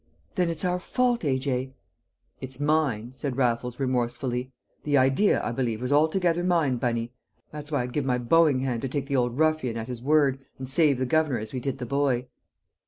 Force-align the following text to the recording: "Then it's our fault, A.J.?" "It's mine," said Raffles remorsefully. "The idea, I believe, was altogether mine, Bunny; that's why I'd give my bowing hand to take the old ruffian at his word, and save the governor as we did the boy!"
"Then 0.33 0.49
it's 0.49 0.65
our 0.65 0.79
fault, 0.79 1.23
A.J.?" 1.23 1.75
"It's 2.39 2.59
mine," 2.59 3.11
said 3.11 3.37
Raffles 3.37 3.79
remorsefully. 3.79 4.51
"The 4.83 4.97
idea, 4.97 5.39
I 5.43 5.51
believe, 5.51 5.79
was 5.79 5.91
altogether 5.93 6.43
mine, 6.43 6.77
Bunny; 6.77 7.13
that's 7.51 7.71
why 7.71 7.83
I'd 7.83 7.93
give 7.93 8.03
my 8.05 8.17
bowing 8.17 8.61
hand 8.61 8.81
to 8.81 8.89
take 8.89 9.05
the 9.05 9.15
old 9.15 9.37
ruffian 9.37 9.77
at 9.77 9.87
his 9.89 10.01
word, 10.01 10.43
and 10.57 10.67
save 10.67 10.97
the 10.97 11.05
governor 11.05 11.37
as 11.37 11.53
we 11.53 11.59
did 11.59 11.77
the 11.77 11.85
boy!" 11.85 12.25